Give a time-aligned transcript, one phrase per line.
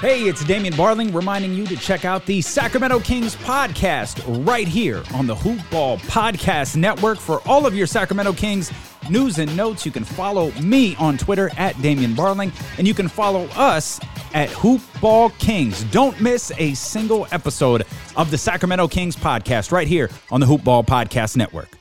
[0.00, 5.02] Hey, it's Damian Barling reminding you to check out the Sacramento Kings podcast right here
[5.14, 8.70] on the Hoop Ball Podcast Network for all of your Sacramento Kings
[9.10, 9.84] news and notes.
[9.84, 13.98] You can follow me on Twitter at Damian Barling, and you can follow us
[14.34, 15.82] at Hoop Ball Kings.
[15.84, 17.84] Don't miss a single episode
[18.16, 21.75] of the Sacramento Kings podcast right here on the Hoop Ball Podcast Network.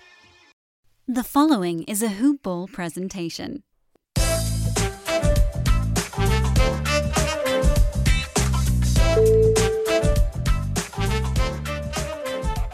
[1.08, 3.62] The following is a Hoop Ball presentation.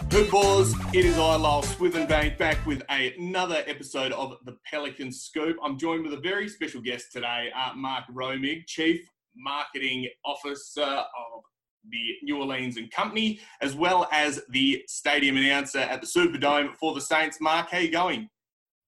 [0.07, 5.11] Good balls, it is I, Lyle Swithenbank, back with a, another episode of the Pelican
[5.11, 5.57] Scoop.
[5.61, 11.43] I'm joined with a very special guest today, uh, Mark Romig, Chief Marketing Officer of
[11.89, 16.93] the New Orleans and Company, as well as the stadium announcer at the Superdome for
[16.93, 17.39] the Saints.
[17.41, 18.29] Mark, how you going?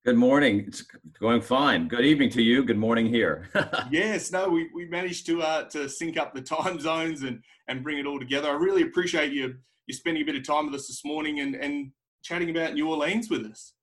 [0.06, 0.66] Good morning.
[0.68, 0.84] It's
[1.20, 1.88] going fine.
[1.88, 2.64] Good evening to you.
[2.66, 3.50] Good morning here.
[3.92, 7.84] yes, no, we, we managed to uh, to sync up the time zones and and
[7.84, 8.50] bring it all together.
[8.50, 9.56] I really appreciate you
[9.88, 11.92] you spending a bit of time with us this morning and, and
[12.24, 13.74] chatting about New Orleans with us.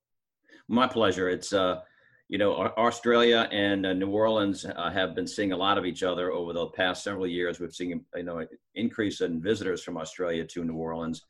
[0.68, 1.28] My pleasure.
[1.28, 1.80] It's, uh,
[2.30, 6.04] you know, Australia and uh, New Orleans uh, have been seeing a lot of each
[6.04, 7.58] other over the past several years.
[7.58, 8.46] We've seen, you know, an
[8.76, 11.26] increase in visitors from Australia to New Orleans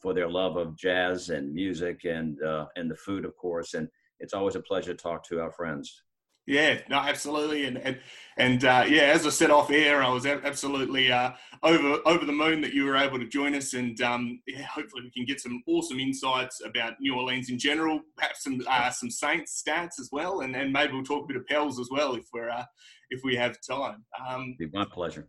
[0.00, 3.74] for their love of jazz and music and uh, and the food, of course.
[3.74, 6.02] And it's always a pleasure to talk to our friends.
[6.48, 7.98] Yeah, no, absolutely, and and
[8.38, 11.32] and uh, yeah, as I said off air, I was absolutely uh,
[11.62, 15.02] over over the moon that you were able to join us, and um, yeah, hopefully
[15.02, 19.10] we can get some awesome insights about New Orleans in general, perhaps some uh, some
[19.10, 22.14] Saints stats as well, and, and maybe we'll talk a bit of Pels as well
[22.14, 22.64] if we're uh,
[23.10, 24.02] if we have time.
[24.26, 25.28] Um, Be my pleasure.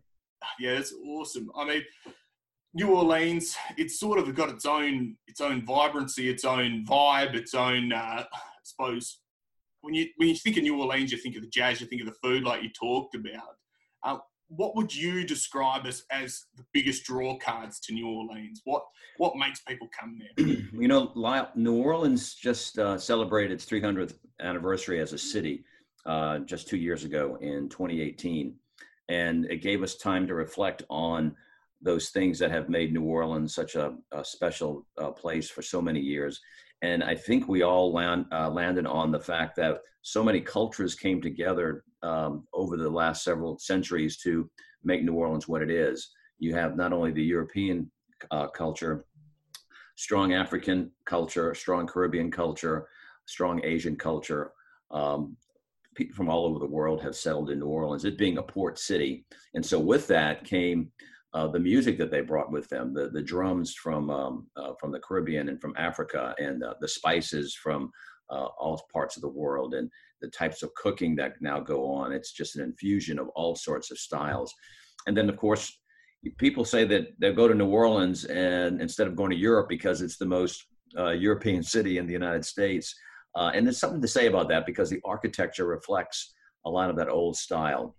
[0.58, 1.50] Yeah, it's awesome.
[1.54, 1.82] I mean.
[2.72, 7.52] New Orleans, it's sort of got its own its own vibrancy, its own vibe, its
[7.52, 9.18] own, uh, I suppose,
[9.82, 12.02] when you when you think of New Orleans, you think of the jazz, you think
[12.02, 13.56] of the food, like you talked about.
[14.02, 14.18] Uh,
[14.48, 18.62] what would you describe as as the biggest draw cards to New Orleans?
[18.64, 18.84] What
[19.16, 20.46] what makes people come there?
[20.72, 21.12] you know,
[21.54, 25.64] New Orleans just uh, celebrated its 300th anniversary as a city
[26.06, 28.54] uh, just two years ago in 2018,
[29.08, 31.34] and it gave us time to reflect on
[31.82, 35.80] those things that have made New Orleans such a, a special uh, place for so
[35.80, 36.40] many years.
[36.82, 40.94] And I think we all land, uh, landed on the fact that so many cultures
[40.94, 44.50] came together um, over the last several centuries to
[44.82, 46.10] make New Orleans what it is.
[46.38, 47.90] You have not only the European
[48.30, 49.04] uh, culture,
[49.96, 52.88] strong African culture, strong Caribbean culture,
[53.26, 54.52] strong Asian culture.
[54.90, 55.36] Um,
[55.94, 58.78] people from all over the world have settled in New Orleans, it being a port
[58.78, 59.26] city.
[59.54, 60.90] And so with that came
[61.32, 64.90] uh, the music that they brought with them, the the drums from um, uh, from
[64.90, 67.90] the Caribbean and from Africa, and uh, the spices from
[68.30, 69.90] uh, all parts of the world, and
[70.20, 72.12] the types of cooking that now go on.
[72.12, 74.52] It's just an infusion of all sorts of styles,
[75.06, 75.76] and then of course.
[76.36, 80.02] People say that they'll go to New Orleans and instead of going to Europe because
[80.02, 80.66] it's the most
[80.98, 82.94] uh, European city in the United States,
[83.36, 86.34] uh, and there's something to say about that because the architecture reflects
[86.66, 87.96] a lot of that old style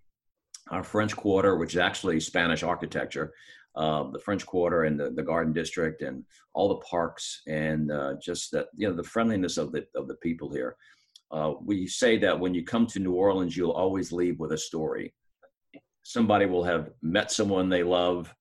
[0.70, 3.34] our French Quarter, which is actually Spanish architecture,
[3.76, 6.24] uh, the French Quarter and the, the Garden District and
[6.54, 10.16] all the parks and uh, just that you know the friendliness of the of the
[10.16, 10.76] people here.
[11.32, 14.58] uh, we say that when you come to New Orleans, you'll always leave with a
[14.58, 15.14] story.
[16.04, 18.34] Somebody will have met someone they love.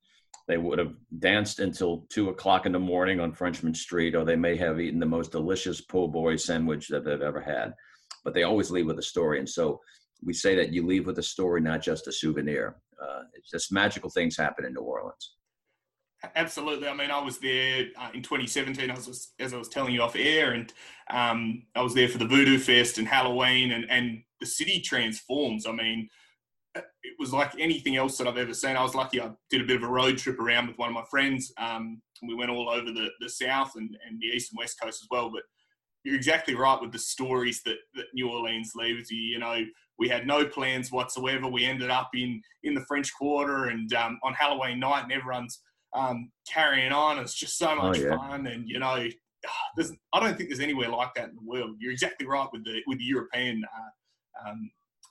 [0.48, 4.36] They would have danced until two o'clock in the morning on Frenchmen Street, or they
[4.36, 7.74] may have eaten the most delicious po' boy sandwich that they've ever had.
[8.24, 9.38] But they always leave with a story.
[9.38, 9.80] And so
[10.22, 12.76] we say that you leave with a story, not just a souvenir.
[13.00, 15.34] Uh, it's just magical things happen in New Orleans.
[16.36, 16.86] Absolutely.
[16.86, 19.94] I mean, I was there uh, in 2017, as I, was, as I was telling
[19.94, 20.72] you off air, and
[21.10, 25.66] um, I was there for the Voodoo Fest and Halloween, and, and the city transforms.
[25.66, 26.08] I mean,
[26.76, 28.76] uh, it was like anything else that I've ever seen.
[28.76, 30.94] I was lucky I did a bit of a road trip around with one of
[30.94, 31.52] my friends.
[31.58, 35.02] Um, we went all over the, the South and, and the East and West Coast
[35.02, 35.30] as well.
[35.30, 35.42] But
[36.04, 39.20] you're exactly right with the stories that, that New Orleans leaves you.
[39.20, 39.64] You know,
[40.00, 41.46] we had no plans whatsoever.
[41.46, 45.60] We ended up in, in the French Quarter and um, on Halloween night, and everyone's
[45.94, 47.18] um, carrying on.
[47.18, 48.16] It's just so much oh, yeah.
[48.16, 49.06] fun, and you know,
[49.76, 51.76] there's, I don't think there's anywhere like that in the world.
[51.78, 54.70] You're exactly right with the with the European uh, um,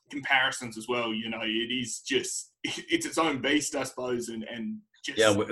[0.09, 1.13] comparisons as well.
[1.13, 4.79] You know, it is just it's its own beast, I suppose, and and
[5.15, 5.47] yeah, we're,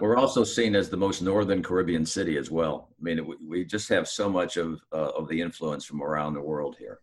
[0.00, 2.90] we're, also seen as the most northern Caribbean city as well.
[3.00, 6.34] I mean, we, we just have so much of uh, of the influence from around
[6.34, 6.98] the world here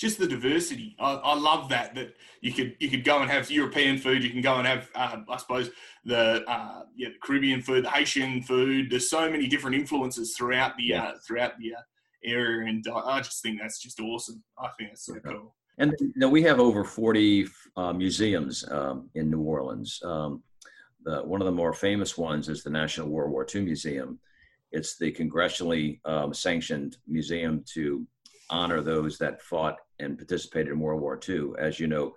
[0.00, 0.96] just the diversity.
[0.98, 4.24] I, I, love that that you could you could go and have European food.
[4.24, 5.70] You can go and have uh, I suppose
[6.06, 8.90] the uh, yeah the Caribbean food, the Haitian food.
[8.90, 11.02] There's so many different influences throughout the yeah.
[11.04, 11.80] uh, throughout the uh,
[12.24, 14.42] area, and I, just think that's just awesome.
[14.58, 15.32] I think that's so yeah.
[15.32, 15.54] cool.
[15.76, 20.00] And you know, we have over 40 uh, museums um, in New Orleans.
[20.02, 20.42] Um,
[21.04, 24.18] the, one of the more famous ones is the National World War II Museum.
[24.72, 28.06] It's the congressionally um, sanctioned museum to
[28.50, 31.50] honor those that fought and participated in World War II.
[31.58, 32.12] As you know,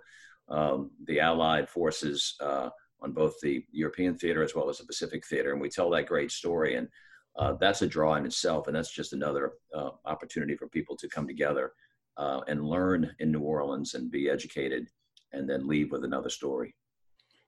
[0.48, 2.68] um, the Allied forces uh,
[3.00, 6.06] on both the European theater as well as the Pacific theater, and we tell that
[6.06, 6.76] great story.
[6.76, 6.88] And
[7.36, 11.08] uh, that's a draw in itself, and that's just another uh, opportunity for people to
[11.08, 11.72] come together
[12.16, 14.88] uh, and learn in New Orleans and be educated,
[15.32, 16.74] and then leave with another story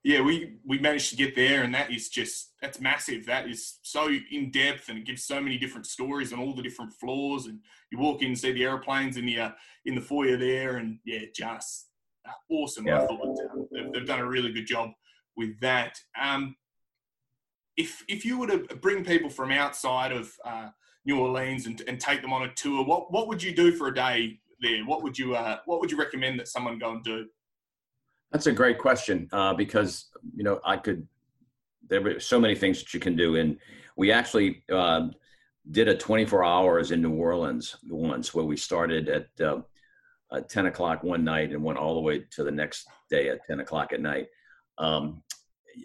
[0.06, 3.26] yeah, we we managed to get there, and that is just that's massive.
[3.26, 6.62] That is so in depth, and it gives so many different stories on all the
[6.62, 7.46] different floors.
[7.46, 7.58] And
[7.90, 9.50] you walk in, and see the airplanes in the uh,
[9.84, 11.88] in the foyer there, and yeah, just
[12.48, 12.86] awesome.
[12.86, 13.02] Yeah.
[13.02, 14.90] I thought uh, they've, they've, done a really good job
[15.36, 15.98] with that.
[16.20, 16.54] Um,
[17.76, 20.68] if if you were to bring people from outside of uh,
[21.04, 23.88] New Orleans and, and take them on a tour, what what would you do for
[23.88, 24.84] a day there?
[24.84, 27.26] What would you uh, what would you recommend that someone go and do?
[28.32, 31.06] That's a great question uh, because you know I could.
[31.88, 33.58] There were so many things that you can do, and
[33.96, 35.08] we actually uh,
[35.70, 39.60] did a 24 hours in New Orleans once, where we started at, uh,
[40.32, 43.46] at 10 o'clock one night and went all the way to the next day at
[43.46, 44.26] 10 o'clock at night.
[44.78, 45.22] Um,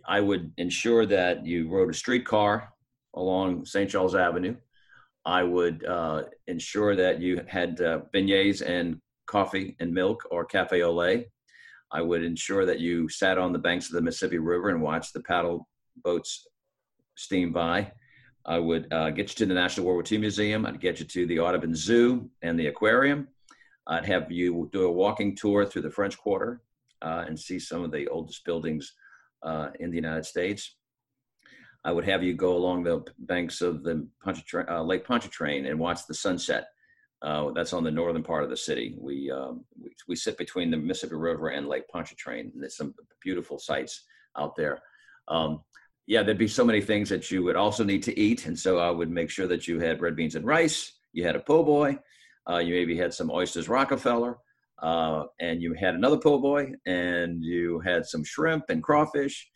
[0.08, 2.72] I would ensure that you rode a streetcar
[3.16, 3.90] along St.
[3.90, 4.56] Charles Avenue.
[5.26, 10.82] I would uh, ensure that you had uh, beignets and coffee and milk or cafe
[10.82, 11.28] au lait
[11.92, 15.14] I would ensure that you sat on the banks of the Mississippi River and watched
[15.14, 15.68] the paddle
[16.04, 16.48] boats
[17.16, 17.92] steam by.
[18.46, 20.66] I would uh, get you to the National World War II Museum.
[20.66, 23.28] I'd get you to the Audubon Zoo and the aquarium.
[23.88, 26.62] I'd have you do a walking tour through the French Quarter
[27.02, 28.94] uh, and see some of the oldest buildings
[29.44, 30.76] uh, in the United States.
[31.84, 35.80] I would have you go along the banks of the Pontchartrain, uh, Lake Pontchartrain and
[35.80, 36.68] watch the sunset
[37.22, 38.96] uh, that's on the northern part of the city.
[39.00, 42.96] We, um, we, we sit between the Mississippi River and Lake Pontchartrain, and there's some
[43.22, 44.04] beautiful sights
[44.38, 44.82] out there.
[45.28, 45.62] Um,
[46.08, 48.80] yeah, there'd be so many things that you would also need to eat, and so
[48.80, 50.94] I would make sure that you had red beans and rice.
[51.14, 52.00] You had a po' boy.
[52.50, 54.38] Uh, you maybe had some oysters Rockefeller,
[54.82, 59.48] uh, and you had another po' boy, and you had some shrimp and crawfish,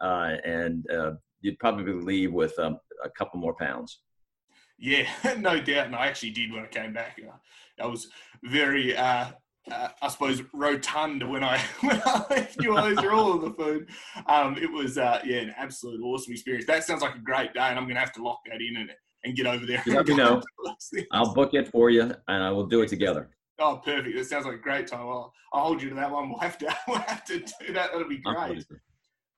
[0.00, 4.00] uh, and uh, you'd probably leave with um, a couple more pounds.
[4.82, 5.06] Yeah,
[5.38, 5.86] no doubt.
[5.86, 7.18] And I actually did when I came back.
[7.80, 8.08] I was
[8.42, 9.28] very, uh,
[9.70, 13.52] uh, I suppose, rotund when I when I left New Orleans for all of the
[13.52, 13.88] food.
[14.26, 16.66] Um, it was, uh, yeah, an absolute awesome experience.
[16.66, 18.76] That sounds like a great day, and I'm going to have to lock that in
[18.76, 18.90] and,
[19.24, 19.82] and get over there.
[19.86, 20.42] Let me know.
[21.12, 23.30] I'll book it for you, and I will do it together.
[23.60, 24.16] Oh, perfect!
[24.16, 25.02] That sounds like a great time.
[25.02, 26.28] I'll, I'll hold you to that one.
[26.28, 27.92] We'll have to we'll have to do that.
[27.92, 28.64] That'll be great.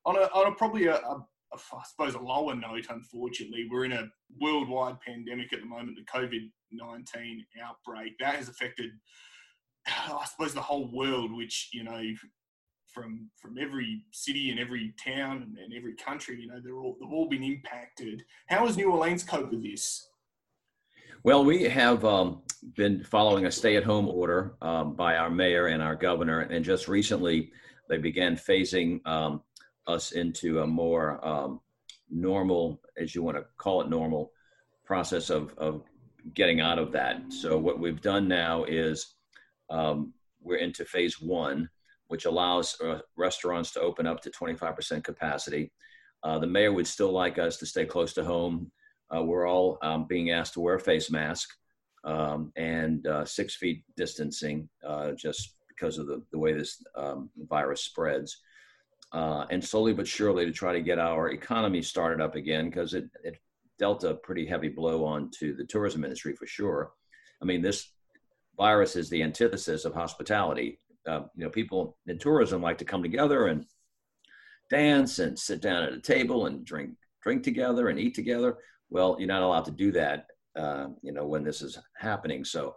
[0.06, 3.92] On a on a probably a, a I suppose, a lower note, unfortunately, we're in
[3.92, 4.08] a
[4.40, 8.18] worldwide pandemic at the moment, the COVID 19 outbreak.
[8.18, 8.90] That has affected,
[9.86, 12.02] I suppose, the whole world, which, you know,
[12.92, 16.96] from from every city and every town and, and every country, you know, they're all,
[17.00, 18.22] they've all been impacted.
[18.46, 20.08] How has New Orleans coped with this?
[21.24, 22.42] Well, we have um,
[22.76, 26.64] been following a stay at home order um, by our mayor and our governor, and
[26.64, 27.50] just recently
[27.88, 29.42] they began phasing um,
[29.86, 31.60] us into a more um,
[32.10, 34.32] normal, as you want to call it, normal
[34.84, 35.82] process of, of
[36.32, 37.20] getting out of that.
[37.30, 39.14] So what we've done now is
[39.70, 41.68] um, we're into phase one,
[42.08, 45.72] which allows uh, restaurants to open up to 25% capacity.
[46.22, 48.70] Uh, the mayor would still like us to stay close to home.
[49.14, 51.50] Uh, we're all um, being asked to wear a face mask
[52.04, 57.28] um, and uh, six feet distancing, uh, just because of the, the way this um,
[57.48, 58.40] virus spreads.
[59.14, 62.94] Uh, and slowly but surely to try to get our economy started up again because
[62.94, 63.36] it, it
[63.78, 66.90] dealt a pretty heavy blow onto the tourism industry for sure.
[67.40, 67.92] I mean, this
[68.56, 70.80] virus is the antithesis of hospitality.
[71.06, 73.64] Uh, you know, people in tourism like to come together and
[74.68, 76.90] dance and sit down at a table and drink
[77.22, 78.56] drink together and eat together.
[78.90, 80.26] Well, you're not allowed to do that.
[80.56, 82.44] Uh, you know, when this is happening.
[82.44, 82.74] So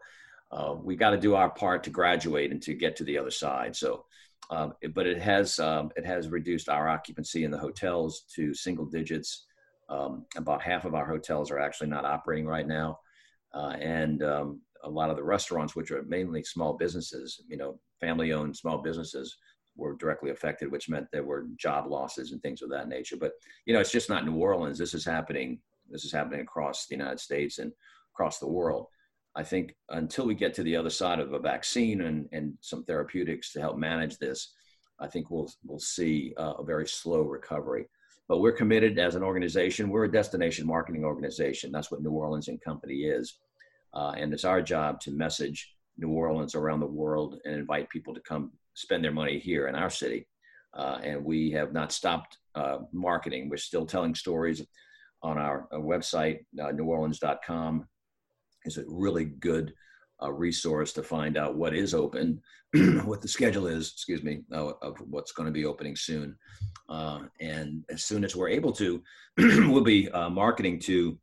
[0.52, 3.32] uh, we got to do our part to graduate and to get to the other
[3.32, 3.76] side.
[3.76, 4.06] So,
[4.50, 8.86] um, but it has um, it has reduced our occupancy in the hotels to single
[8.86, 9.46] digits.
[9.90, 13.00] Um, about half of our hotels are actually not operating right now,
[13.54, 17.80] uh, and um, a lot of the restaurants, which are mainly small businesses, you know,
[18.02, 19.38] family-owned small businesses,
[19.78, 23.16] were directly affected, which meant there were job losses and things of that nature.
[23.18, 23.34] But
[23.66, 24.78] you know, it's just not New Orleans.
[24.78, 25.60] This is happening.
[25.90, 27.72] This is happening across the United States and
[28.14, 28.88] across the world.
[29.38, 32.84] I think until we get to the other side of a vaccine and, and some
[32.84, 34.56] therapeutics to help manage this,
[35.00, 37.86] I think we'll we'll see uh, a very slow recovery.
[38.28, 39.90] But we're committed as an organization.
[39.90, 41.72] We're a destination marketing organization.
[41.72, 43.38] That's what New Orleans and Company is,
[43.94, 48.16] uh, and it's our job to message New Orleans around the world and invite people
[48.16, 50.28] to come spend their money here in our city.
[50.74, 53.50] Uh, and we have not stopped uh, marketing.
[53.50, 54.64] We're still telling stories
[55.22, 57.88] on our, uh, website, uh, neworleans.com
[58.68, 59.74] is a really good
[60.22, 62.42] uh, resource to find out what is open,
[63.06, 66.36] what the schedule is, excuse me, uh, of what's going to be opening soon.
[66.90, 69.02] Uh, and as soon as we're able to,
[69.38, 71.18] we'll be uh, marketing to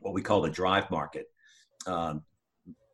[0.00, 1.26] what we call the drive market.
[1.86, 2.22] Um,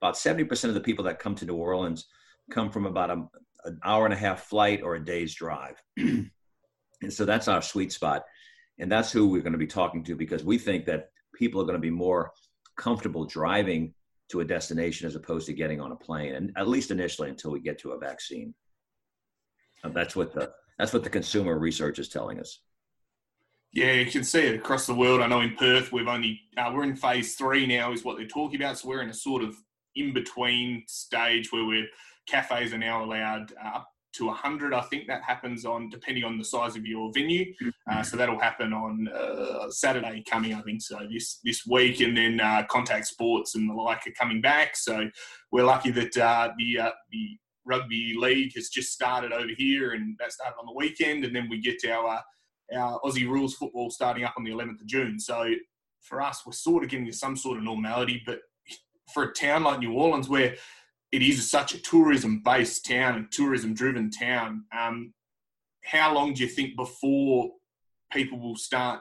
[0.01, 2.07] about 70% of the people that come to New Orleans
[2.51, 3.25] come from about a,
[3.65, 5.83] an hour and a half flight or a day's drive.
[5.97, 6.31] and
[7.09, 8.25] so that's our sweet spot.
[8.79, 11.65] And that's who we're going to be talking to because we think that people are
[11.65, 12.33] going to be more
[12.77, 13.95] comfortable driving
[14.29, 17.51] to a destination as opposed to getting on a plane, and at least initially until
[17.51, 18.55] we get to a vaccine.
[19.85, 22.61] And that's what the that's what the consumer research is telling us.
[23.73, 25.21] Yeah, you can see it across the world.
[25.21, 28.27] I know in Perth we've only uh, we're in phase three now, is what they're
[28.27, 28.79] talking about.
[28.79, 29.55] So we're in a sort of
[29.95, 31.87] in between stage where we're
[32.27, 33.81] cafes are now allowed uh,
[34.17, 34.75] to 100.
[34.75, 37.53] I think that happens on depending on the size of your venue.
[37.91, 42.17] Uh, so that'll happen on uh, Saturday coming, I think so this this week, and
[42.17, 44.77] then uh, contact sports and the like are coming back.
[44.77, 45.09] So
[45.53, 50.17] we're lucky that uh, the uh, the rugby league has just started over here, and
[50.19, 52.23] that started on the weekend, and then we get our
[52.75, 55.21] our Aussie rules football starting up on the 11th of June.
[55.21, 55.53] So
[56.01, 58.41] for us, we're sort of getting to some sort of normality, but
[59.13, 60.57] for a town like New Orleans, where
[61.17, 64.65] it is such a tourism based town and tourism driven town.
[64.79, 65.15] Um,
[65.83, 67.53] how long do you think before
[68.13, 69.01] people will start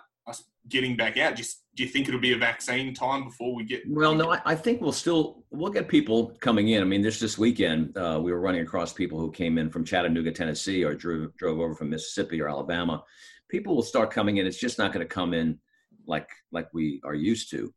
[0.70, 1.36] getting back out?
[1.36, 3.84] Just do you think it'll be a vaccine time before we get?
[3.86, 6.82] Well, no, I, I think we'll still we'll get people coming in.
[6.82, 9.84] I mean, this this weekend uh, we were running across people who came in from
[9.84, 13.04] Chattanooga, Tennessee, or drove drove over from Mississippi or Alabama.
[13.50, 14.48] People will start coming in.
[14.48, 15.60] It's just not going to come in
[16.08, 17.74] like like we are used to.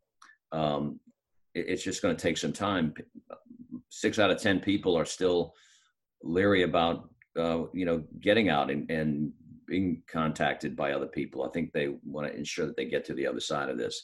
[0.53, 1.01] Um,
[1.55, 2.95] it, it's just going to take some time
[3.91, 5.55] six out of ten people are still
[6.23, 9.33] leery about uh, you know getting out and, and
[9.67, 11.45] being contacted by other people.
[11.45, 14.03] I think they want to ensure that they get to the other side of this.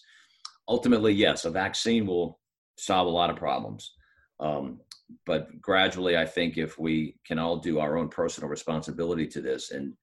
[0.69, 2.41] Ultimately, yes, a vaccine will
[2.77, 3.95] solve a lot of problems.
[4.41, 4.81] Um,
[5.27, 9.71] but gradually, I think if we can all do our own personal responsibility to this
[9.71, 9.95] and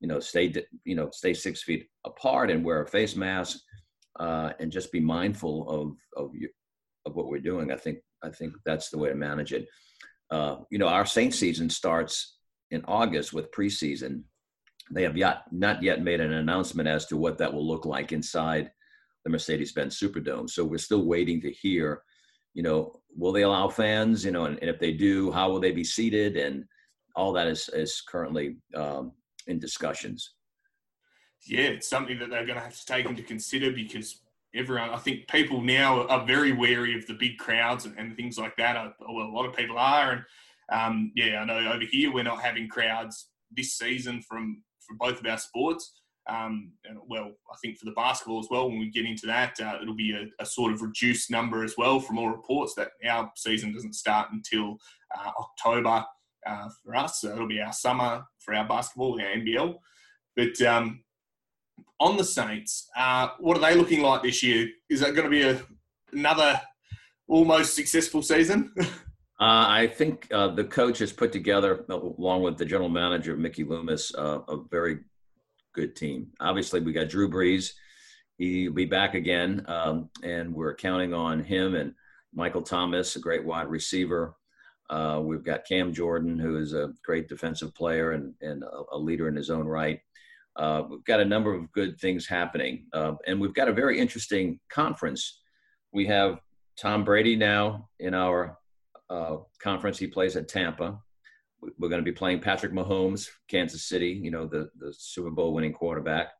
[0.00, 0.52] you know stay
[0.84, 3.58] you know stay six feet apart and wear a face mask
[4.20, 6.32] uh, and just be mindful of of
[7.06, 9.68] of what we're doing, I think I think that's the way to manage it.
[10.30, 12.38] Uh, you know, our Saint season starts
[12.70, 14.22] in August with preseason.
[14.90, 18.12] They have yet not yet made an announcement as to what that will look like
[18.12, 18.70] inside
[19.24, 20.50] the Mercedes-Benz Superdome.
[20.50, 22.02] So we're still waiting to hear.
[22.54, 24.24] You know, will they allow fans?
[24.24, 26.36] You know, and, and if they do, how will they be seated?
[26.36, 26.64] And
[27.16, 29.12] all that is is currently um,
[29.46, 30.34] in discussions.
[31.46, 34.20] Yeah, it's something that they're going to have to take into consider because
[34.54, 38.38] everyone, I think people now are very wary of the big crowds and, and things
[38.38, 38.94] like that.
[39.00, 40.22] Well, a lot of people are, and
[40.72, 45.20] um, yeah, I know over here we're not having crowds this season from for both
[45.20, 45.92] of our sports.
[46.28, 49.60] Um, and well, I think for the basketball as well, when we get into that,
[49.60, 52.92] uh, it'll be a, a, sort of reduced number as well from all reports that
[53.06, 54.78] our season doesn't start until
[55.18, 56.02] uh, October
[56.46, 57.20] uh, for us.
[57.20, 59.74] So it'll be our summer for our basketball, our NBL.
[60.34, 61.04] But um,
[62.00, 64.68] on the Saints, uh, what are they looking like this year?
[64.88, 65.62] Is that going to be a,
[66.12, 66.60] another
[67.28, 68.72] almost successful season?
[68.78, 68.86] uh,
[69.38, 74.14] I think uh, the coach has put together, along with the general manager Mickey Loomis,
[74.14, 74.98] uh, a very
[75.74, 76.28] good team.
[76.40, 77.72] Obviously, we got Drew Brees.
[78.38, 81.94] He'll be back again, um, and we're counting on him and
[82.34, 84.34] Michael Thomas, a great wide receiver.
[84.90, 88.98] Uh, we've got Cam Jordan, who is a great defensive player and, and a, a
[88.98, 90.00] leader in his own right.
[90.56, 93.98] Uh, we've got a number of good things happening, uh, and we've got a very
[93.98, 95.40] interesting conference.
[95.92, 96.40] We have
[96.76, 98.58] Tom Brady now in our
[99.10, 99.98] uh, conference.
[99.98, 100.98] He plays at Tampa.
[101.60, 104.20] We're going to be playing Patrick Mahomes, Kansas City.
[104.22, 106.32] You know the the Super Bowl winning quarterback.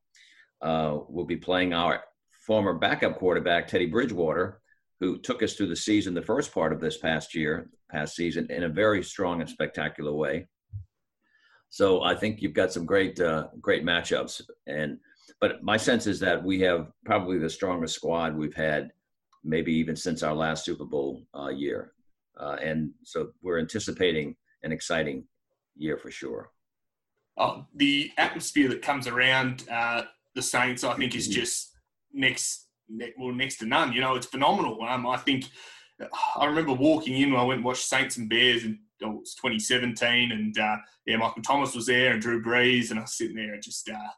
[0.61, 2.02] Uh, we'll be playing our
[2.47, 4.61] former backup quarterback Teddy Bridgewater,
[5.00, 8.47] who took us through the season, the first part of this past year, past season,
[8.50, 10.47] in a very strong and spectacular way.
[11.75, 14.43] So I think you've got some great, uh, great matchups.
[14.69, 14.97] And
[15.40, 18.93] but my sense is that we have probably the strongest squad we've had,
[19.43, 21.90] maybe even since our last Super Bowl uh, year.
[22.38, 25.25] Uh, and so we're anticipating an exciting
[25.75, 26.52] year for sure.
[27.37, 30.02] Oh, the atmosphere that comes around uh,
[30.37, 31.40] the Saints, I think, is mm-hmm.
[31.40, 31.73] just
[32.12, 32.69] next
[33.19, 33.93] well next to none.
[33.93, 34.81] You know, it's phenomenal.
[34.85, 35.47] Um, I think
[36.37, 39.21] I remember walking in when I went and watched Saints and Bears and oh, it
[39.21, 43.17] was 2017, and uh, yeah, Michael Thomas was there and Drew Brees, and I was
[43.17, 44.11] sitting there just uh,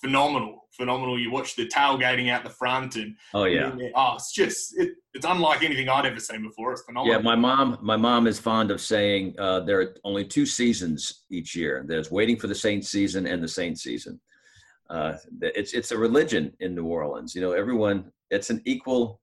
[0.00, 1.18] phenomenal, phenomenal.
[1.18, 5.26] You watch the tailgating out the front, and oh yeah, oh it's just it, it's
[5.26, 6.72] unlike anything I'd ever seen before.
[6.72, 7.16] It's phenomenal.
[7.16, 11.24] Yeah, my mom, my mom is fond of saying uh, there are only two seasons
[11.30, 11.84] each year.
[11.86, 14.20] There's waiting for the Saints season and the Saints season
[14.90, 17.34] uh, it's it's a religion in New Orleans.
[17.34, 18.10] You know, everyone.
[18.30, 19.20] It's an equal.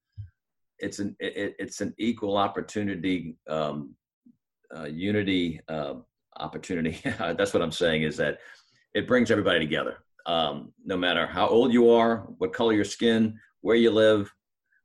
[0.80, 3.94] It's an it, it's an equal opportunity, um,
[4.76, 5.96] uh, unity uh,
[6.38, 7.00] opportunity.
[7.20, 8.04] That's what I'm saying.
[8.04, 8.40] Is that
[8.94, 9.98] it brings everybody together.
[10.26, 14.34] Um, no matter how old you are, what color your skin, where you live,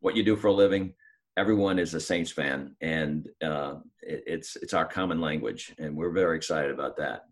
[0.00, 0.94] what you do for a living,
[1.36, 6.12] everyone is a Saints fan, and uh, it, it's it's our common language, and we're
[6.12, 7.22] very excited about that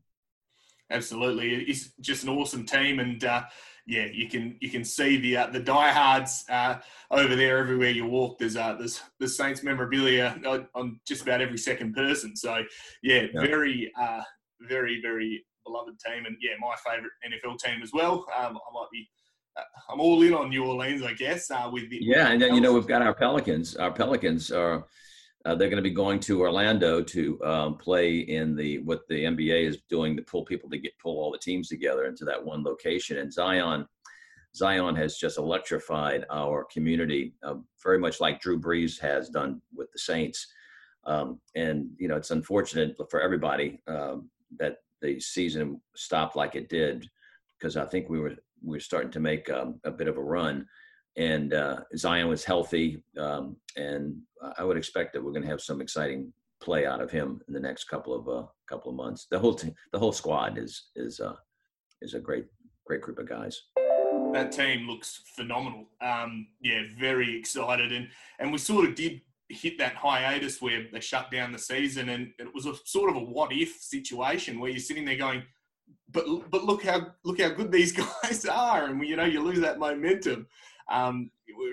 [0.91, 1.55] absolutely.
[1.55, 3.45] It's just an awesome team, and uh,
[3.91, 6.77] yeah, you can you can see the uh, the diehards uh,
[7.11, 8.39] over there everywhere you walk.
[8.39, 10.41] There's uh, there's the Saints memorabilia
[10.75, 12.37] on just about every second person.
[12.37, 12.63] So
[13.03, 13.41] yeah, yeah.
[13.41, 14.23] very uh,
[14.61, 18.25] very very beloved team, and yeah, my favourite NFL team as well.
[18.39, 19.09] Um, I might be.
[19.57, 21.51] Uh, I'm all in on New Orleans, I guess.
[21.51, 23.75] Uh, with the, yeah, and then you know we've got our Pelicans.
[23.75, 24.87] Our Pelicans are
[25.47, 29.25] uh, they're going to be going to Orlando to um, play in the what the
[29.25, 32.45] NBA is doing to pull people to get pull all the teams together into that
[32.45, 33.19] one location.
[33.19, 33.87] And Zion,
[34.55, 39.91] Zion has just electrified our community, uh, very much like Drew Brees has done with
[39.93, 40.47] the Saints.
[41.05, 46.69] Um, and you know, it's unfortunate for everybody um, that the season stopped like it
[46.69, 47.09] did,
[47.59, 50.23] because I think we were we were starting to make um, a bit of a
[50.23, 50.67] run
[51.21, 54.17] and uh, Zion was healthy, um, and
[54.57, 57.53] I would expect that we're going to have some exciting play out of him in
[57.53, 59.27] the next couple of uh, couple of months.
[59.31, 61.37] The whole team, the whole squad is is uh,
[62.01, 62.47] is a great
[62.87, 63.61] great group of guys.
[64.33, 65.89] That team looks phenomenal.
[66.01, 71.01] Um, yeah, very excited, and and we sort of did hit that hiatus where they
[71.01, 74.71] shut down the season, and it was a sort of a what if situation where
[74.71, 75.43] you're sitting there going,
[76.11, 79.61] but but look how look how good these guys are, and you know you lose
[79.61, 80.47] that momentum.
[80.91, 81.31] Um,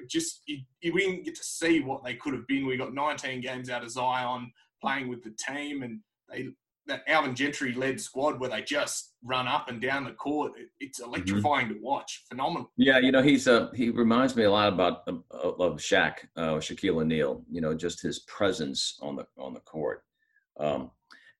[0.08, 2.66] just you, you didn't get to see what they could have been.
[2.66, 4.52] We got 19 games out of Zion
[4.82, 6.00] playing with the team, and
[6.30, 6.50] they
[6.88, 10.54] that Alvin Gentry led squad where they just run up and down the court.
[10.58, 11.14] It, it's mm-hmm.
[11.14, 11.76] electrifying mm-hmm.
[11.76, 12.24] to watch.
[12.30, 12.72] Phenomenal.
[12.78, 17.02] Yeah, you know he's uh, he reminds me a lot about of Shaq, uh, Shaquille
[17.02, 17.44] O'Neal.
[17.52, 20.04] You know, just his presence on the on the court.
[20.60, 20.92] Um,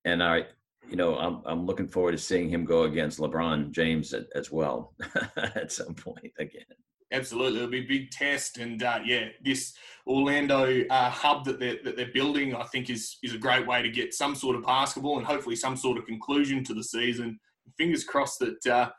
[0.06, 0.46] and I,
[0.90, 4.52] you know, I'm I'm looking forward to seeing him go against LeBron James at, as
[4.52, 4.94] well
[5.38, 6.64] at some point again.
[7.12, 9.74] Absolutely, it'll be a big test, and uh, yeah, this
[10.06, 13.82] Orlando uh, hub that they're, that they're building, I think, is is a great way
[13.82, 17.40] to get some sort of basketball and hopefully some sort of conclusion to the season.
[17.78, 18.90] Fingers crossed that uh,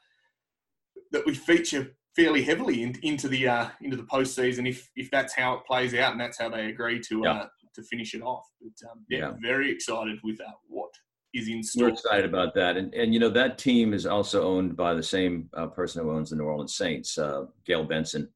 [1.12, 5.35] that we feature fairly heavily in, into the uh, into the postseason if if that's
[5.35, 8.47] how it plays out and that's how they agree to uh, to finish it off.
[8.61, 10.90] But um, yeah, yeah, very excited with uh, what
[11.38, 11.85] is in store.
[11.85, 15.03] We're excited about that, and and you know that team is also owned by the
[15.03, 18.29] same uh, person who owns the New Orleans Saints, uh, Gayle Benson,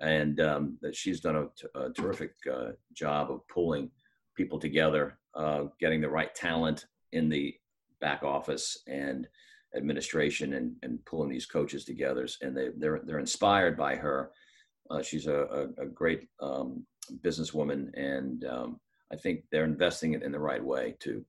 [0.00, 3.90] and um, that she's done a, t- a terrific uh, job of pulling
[4.36, 7.54] people together, uh, getting the right talent in the
[8.00, 9.28] back office and
[9.76, 14.30] administration, and and pulling these coaches together, and they they're they're inspired by her.
[14.90, 16.84] Uh, she's a, a, a great um,
[17.22, 18.80] businesswoman, and um,
[19.12, 21.24] I think they're investing it in the right way too.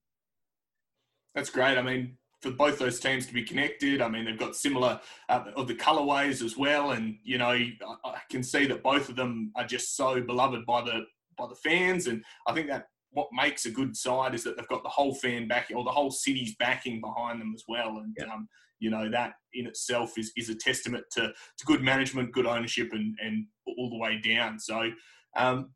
[1.35, 1.77] That's great.
[1.77, 5.45] I mean, for both those teams to be connected, I mean, they've got similar uh,
[5.55, 9.51] of the colorways as well, and you know, I, can see that both of them
[9.55, 11.05] are just so beloved by the
[11.37, 14.67] by the fans, and I think that what makes a good side is that they've
[14.67, 17.97] got the whole fan backing or the whole city's backing behind them as well.
[17.97, 18.33] And yeah.
[18.33, 18.47] um,
[18.79, 22.89] you know that in itself is is a testament to to good management, good ownership,
[22.91, 23.45] and and
[23.77, 24.59] all the way down.
[24.59, 24.91] So.
[25.35, 25.71] Um,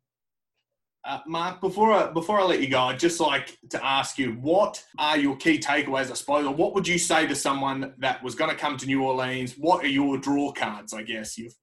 [1.08, 4.32] uh, Mark, before I, before I let you go, I'd just like to ask you,
[4.34, 8.22] what are your key takeaways, I suppose, or what would you say to someone that
[8.22, 9.54] was going to come to New Orleans?
[9.54, 11.54] What are your draw cards, I guess, if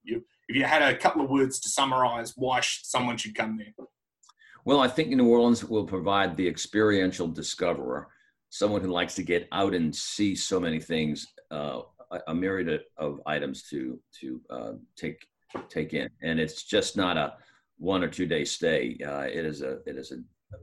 [0.49, 3.87] you had a couple of words to summarise why someone should come there?
[4.65, 8.07] Well, I think New Orleans will provide the experiential discoverer,
[8.49, 11.81] someone who likes to get out and see so many things, uh,
[12.27, 15.23] a, myriad of items to to uh, take
[15.69, 17.33] take in, and it's just not a
[17.77, 18.97] one or two day stay.
[19.05, 20.17] Uh, it is a it is a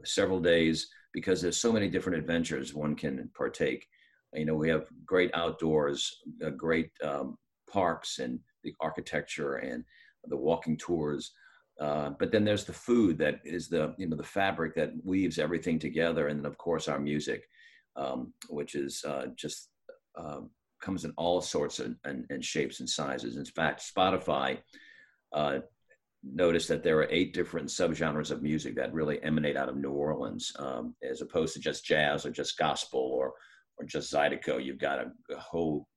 [0.04, 3.86] several days because there's so many different adventures one can partake.
[4.32, 7.36] You know, we have great outdoors, uh, great um,
[7.70, 9.84] parks, and the architecture and
[10.24, 11.32] the walking tours.
[11.80, 15.38] Uh, but then there's the food that is the you know the fabric that weaves
[15.38, 17.44] everything together, and then of course our music,
[17.96, 19.68] um, which is uh, just
[20.16, 23.36] um, comes in all sorts of, and, and, shapes and sizes.
[23.36, 24.58] In fact, Spotify
[25.32, 25.60] uh,
[26.24, 29.90] noticed that there are eight different subgenres of music that really emanate out of New
[29.90, 33.32] Orleans, um, as opposed to just jazz or just gospel or
[33.78, 34.62] or just zydeco.
[34.62, 35.88] You've got a, a whole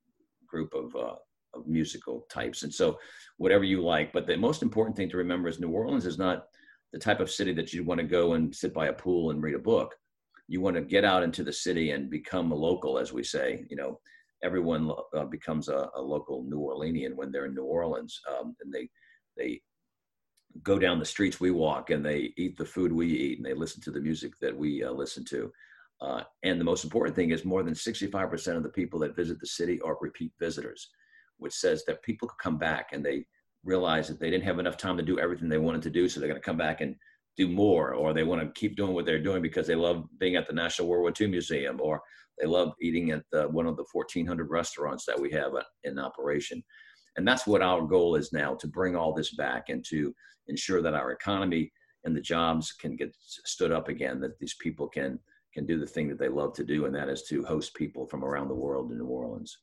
[0.47, 1.15] group of uh,
[1.55, 2.63] of musical types.
[2.63, 2.99] And so,
[3.37, 4.13] whatever you like.
[4.13, 6.45] But the most important thing to remember is New Orleans is not
[6.93, 9.41] the type of city that you want to go and sit by a pool and
[9.41, 9.93] read a book.
[10.47, 13.65] You want to get out into the city and become a local, as we say.
[13.69, 13.99] You know,
[14.43, 18.71] everyone uh, becomes a, a, local New Orleanian when they're in New Orleans, um, and
[18.71, 18.89] they
[19.37, 19.61] they
[20.63, 23.53] go down the streets we walk and they eat the food we eat and they
[23.53, 25.51] listen to the music that we uh, listen to.
[26.01, 29.39] Uh, and the most important thing is more than 65% of the people that visit
[29.39, 30.89] the city are repeat visitors
[31.37, 33.25] which says that people come back and they
[33.63, 36.19] realize that they didn't have enough time to do everything they wanted to do, so
[36.19, 36.95] they're going to come back and
[37.35, 40.35] do more, or they want to keep doing what they're doing because they love being
[40.35, 42.01] at the National World War II Museum, or
[42.39, 45.51] they love eating at the, one of the 1,400 restaurants that we have
[45.83, 46.63] in operation.
[47.17, 50.13] And that's what our goal is now to bring all this back and to
[50.47, 51.71] ensure that our economy
[52.03, 55.19] and the jobs can get stood up again, that these people can
[55.53, 58.05] can do the thing that they love to do, and that is to host people
[58.05, 59.57] from around the world in New Orleans.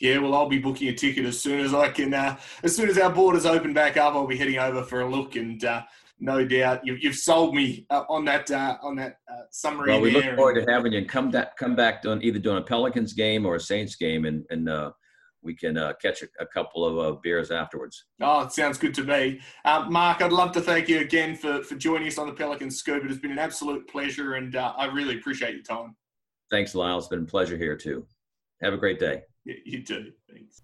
[0.00, 2.14] Yeah, well, I'll be booking a ticket as soon as I can.
[2.14, 5.08] Uh, as soon as our borders open back up, I'll be heading over for a
[5.08, 5.82] look, and uh,
[6.20, 9.90] no doubt you, have sold me uh, on that uh, on that uh, summary.
[9.90, 12.62] Well, we look forward to having you come back come back on either doing a
[12.62, 14.90] Pelicans game or a Saints game, and and uh,
[15.42, 18.04] we can catch a, a, couple of beers afterwards.
[18.20, 20.20] Oh, it sounds good to me, Mark.
[20.22, 23.04] I'd love to thank you again for for joining us on the Pelican Scoop.
[23.04, 25.96] It has been an absolute pleasure, and I really appreciate your time.
[26.50, 26.98] Thanks, Lyle.
[26.98, 28.06] It's been a pleasure here too.
[28.62, 29.22] Have a great day.
[29.44, 30.12] Yeah, you too.
[30.30, 30.62] Thanks.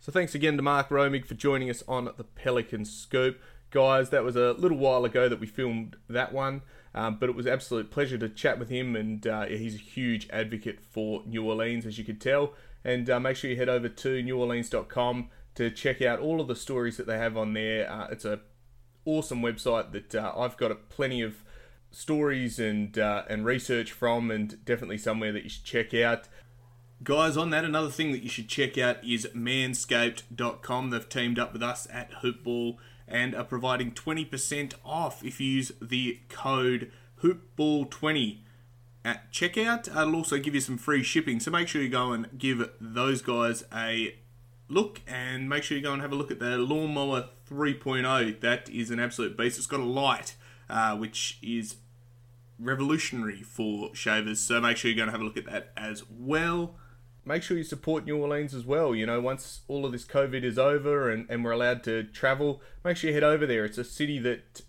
[0.00, 3.40] So thanks again to Mark Romig for joining us on the Pelican Scoop.
[3.70, 6.62] Guys, that was a little while ago that we filmed that one,
[6.94, 10.28] um, but it was absolute pleasure to chat with him, and uh, he's a huge
[10.30, 12.54] advocate for New Orleans, as you could tell.
[12.84, 16.56] And uh, make sure you head over to neworleans.com to check out all of the
[16.56, 17.90] stories that they have on there.
[17.90, 18.40] Uh, it's a
[19.04, 21.44] awesome website that uh, I've got plenty of
[21.90, 26.28] stories and uh, and research from, and definitely somewhere that you should check out.
[27.02, 30.90] Guys, on that, another thing that you should check out is manscaped.com.
[30.90, 32.76] They've teamed up with us at Hoopball
[33.08, 36.92] and are providing 20% off if you use the code
[37.22, 38.38] Hoopball20
[39.04, 39.88] at checkout.
[39.88, 43.22] It'll also give you some free shipping, so make sure you go and give those
[43.22, 44.16] guys a
[44.68, 48.40] look and make sure you go and have a look at the Lawnmower 3.0.
[48.40, 49.58] That is an absolute beast.
[49.58, 50.34] It's got a light,
[50.68, 51.76] uh, which is
[52.58, 56.04] revolutionary for shavers, so make sure you're going to have a look at that as
[56.08, 56.76] well
[57.24, 58.94] make sure you support New Orleans as well.
[58.94, 62.62] You know, once all of this COVID is over and, and we're allowed to travel,
[62.84, 63.64] make sure you head over there.
[63.64, 64.62] It's a city that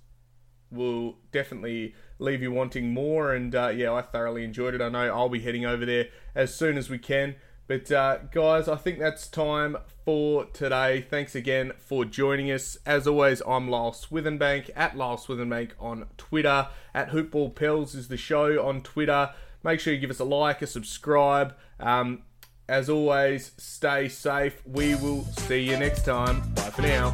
[0.71, 1.93] will definitely
[2.23, 3.33] leave you wanting more.
[3.33, 4.81] And uh, yeah, I thoroughly enjoyed it.
[4.81, 7.35] I know I'll be heading over there as soon as we can.
[7.67, 11.05] But uh, guys, I think that's time for today.
[11.09, 12.77] Thanks again for joining us.
[12.85, 16.67] As always, I'm Lyle Swithenbank at Lyle Swithenbank on Twitter.
[16.93, 19.31] At Hoopball Pels is the show on Twitter.
[19.63, 21.55] Make sure you give us a like, a subscribe.
[21.79, 22.23] Um,
[22.67, 24.61] as always, stay safe.
[24.65, 26.41] We will see you next time.
[26.53, 27.13] Bye for now.